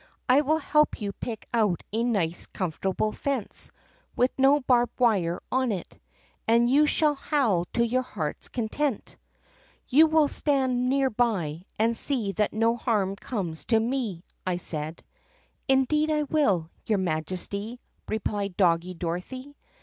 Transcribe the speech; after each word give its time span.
'I 0.27 0.41
will 0.41 0.57
help 0.57 0.99
you 0.99 1.13
pick 1.13 1.45
out 1.53 1.83
a 1.93 2.03
nice 2.03 2.47
comfortable 2.47 3.11
fence, 3.11 3.69
with 4.15 4.31
no 4.35 4.59
barbed 4.59 4.99
wire 4.99 5.39
on 5.51 5.71
it, 5.71 5.99
and 6.47 6.67
you 6.67 6.87
shall 6.87 7.13
howl 7.13 7.65
to 7.73 7.85
your 7.85 8.01
heart's 8.01 8.47
content.'" 8.47 9.15
'You 9.89 10.07
will 10.07 10.27
stand 10.27 10.89
near 10.89 11.11
by 11.11 11.65
and 11.77 11.95
see 11.95 12.31
that 12.31 12.51
no 12.51 12.75
harm 12.77 13.15
comes 13.15 13.65
to 13.65 13.79
me,' 13.79 14.23
I 14.43 14.57
said." 14.57 15.03
'Indeed 15.67 16.09
I 16.09 16.23
will, 16.23 16.71
your 16.87 16.97
Majesty!' 16.97 17.79
replied 18.07 18.57
Doggie 18.57 18.95
Dorothy. 18.95 19.53